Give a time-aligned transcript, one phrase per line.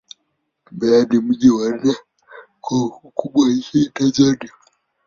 [0.73, 1.95] Mbeya ni mji wa nne
[2.61, 4.51] kwa ukubwa nchini Tanzania.